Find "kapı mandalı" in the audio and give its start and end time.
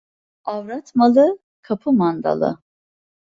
1.61-2.59